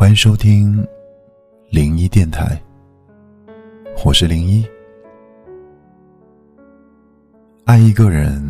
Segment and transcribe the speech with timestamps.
[0.00, 0.82] 欢迎收听
[1.68, 2.58] 零一电台，
[4.02, 4.66] 我是零一。
[7.66, 8.42] 爱一个人，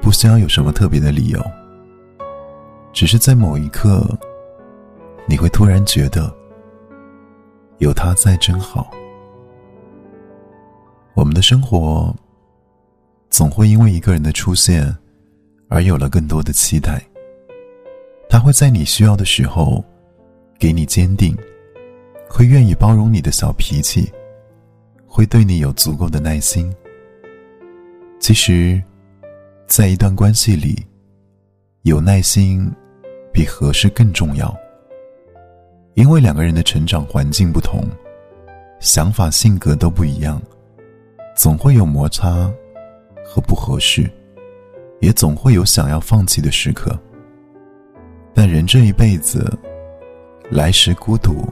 [0.00, 1.44] 不需要有什么特别的理由，
[2.92, 4.08] 只是在某一刻，
[5.26, 6.32] 你会突然觉得
[7.78, 8.88] 有他在真好。
[11.14, 12.14] 我们的生活
[13.30, 14.96] 总会因为一个人的出现
[15.68, 17.02] 而有了更多的期待。
[18.28, 19.84] 他会在你需要的时候
[20.58, 21.36] 给你坚定，
[22.28, 24.10] 会愿意包容你的小脾气，
[25.06, 26.72] 会对你有足够的耐心。
[28.18, 28.82] 其实，
[29.66, 30.84] 在一段关系里，
[31.82, 32.70] 有耐心
[33.32, 34.56] 比合适更重要，
[35.94, 37.84] 因为两个人的成长环境不同，
[38.80, 40.40] 想法性格都不一样。
[41.36, 42.50] 总会有摩擦
[43.22, 44.10] 和不合适，
[45.00, 46.98] 也总会有想要放弃的时刻。
[48.32, 49.46] 但人这一辈子，
[50.50, 51.48] 来时孤独，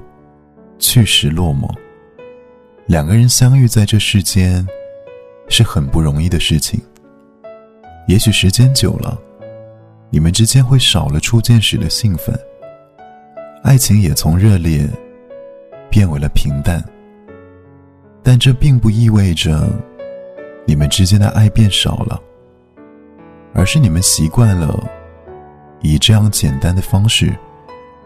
[0.78, 1.68] 去时落寞。
[2.86, 4.64] 两个人相遇在这世间，
[5.48, 6.80] 是很不容易的事情。
[8.06, 9.18] 也许时间久了，
[10.10, 12.38] 你们之间会少了初见时的兴奋，
[13.64, 14.88] 爱情也从热烈
[15.90, 16.82] 变为了平淡。
[18.22, 19.68] 但这并不意味着
[20.66, 22.22] 你们之间的爱变少了，
[23.52, 24.88] 而是你们习惯了
[25.80, 27.36] 以这样简单的方式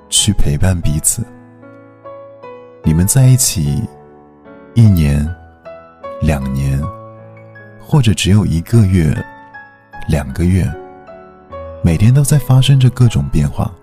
[0.08, 1.24] 去陪伴彼此。
[2.84, 3.82] 你们在一起
[4.74, 5.26] 一年、
[6.20, 6.80] 两年，
[7.80, 9.14] 或者只有一个月、
[10.08, 10.64] 两个月，
[11.82, 13.74] 每天都在发生着各种变化。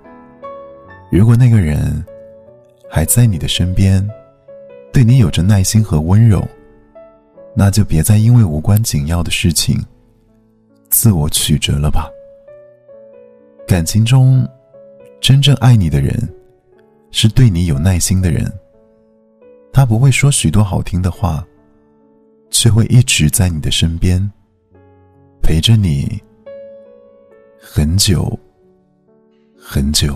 [1.12, 2.04] 如果那个人
[2.90, 4.06] 还在你的身边，
[4.92, 6.46] 对你有着耐心和温柔，
[7.54, 9.86] 那就别再因为无关紧要的事情
[10.90, 12.10] 自我曲折了吧。
[13.68, 14.48] 感情中，
[15.26, 16.16] 真正爱你的人，
[17.10, 18.46] 是对你有耐心的人。
[19.74, 21.44] 他不会说许多好听的话，
[22.52, 24.22] 却会一直在你的身边，
[25.42, 26.22] 陪着你
[27.60, 28.40] 很久
[29.58, 30.16] 很久。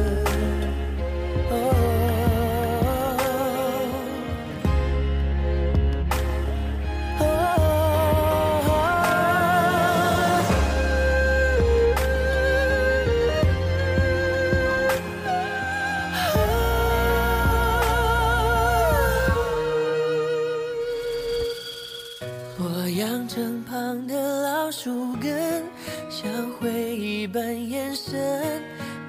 [24.71, 25.63] 树根
[26.09, 28.63] 像回忆般延伸，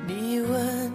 [0.09, 0.93] 你问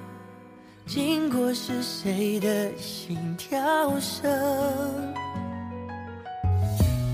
[0.85, 3.57] 经过是谁的心跳
[3.97, 4.29] 声？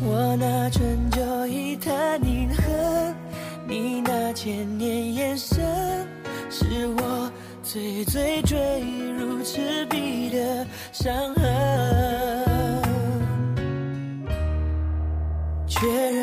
[0.02, 3.16] 我拿春秋一叹凝恨，
[3.68, 6.08] 你那千年眼神，
[6.50, 8.58] 是我最最坠
[9.16, 11.44] 入赤壁的伤痕。
[15.68, 16.23] 确认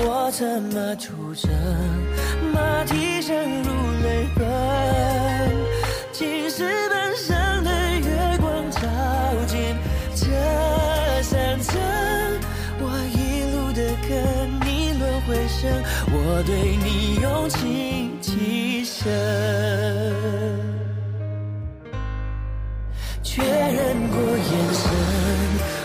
[0.00, 1.50] 我策马出征，
[2.52, 3.70] 马蹄声如
[4.04, 4.46] 泪奔。
[6.12, 8.80] 青石板上的月光照
[9.46, 9.76] 进
[10.14, 10.26] 这
[11.22, 11.80] 山城，
[12.80, 14.10] 我一路的跟
[14.66, 15.68] 你轮回声，
[16.12, 19.08] 我对你用情极深。
[23.22, 24.84] 确认过眼神，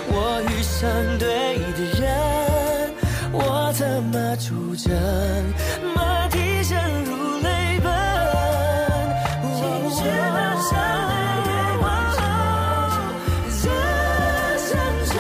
[0.08, 0.16] 我
[0.50, 0.82] 遇上
[1.20, 2.04] 对的人，
[4.24, 4.90] 马出征，
[5.94, 7.92] 马蹄声如泪奔。
[9.54, 9.62] 青
[9.92, 10.00] 石
[10.34, 10.72] 板上
[11.10, 11.14] 的
[11.46, 11.84] 月光
[12.16, 12.24] 照
[13.62, 13.64] 这
[14.58, 14.72] 山
[15.06, 15.12] 城，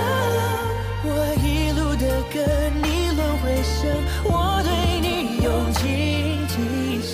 [1.03, 1.07] 我
[1.43, 1.45] 一
[1.77, 2.03] 路的
[2.33, 2.41] 跟
[2.81, 3.77] 你轮回声，
[4.23, 4.31] 我
[4.63, 4.71] 对
[5.01, 5.05] 你
[5.43, 5.83] 用情
[6.47, 6.55] 极
[7.03, 7.11] 深。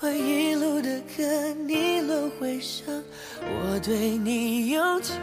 [0.00, 3.04] 我一路的跟你轮回声，
[3.42, 5.14] 我对你用情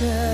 [0.00, 0.29] sure.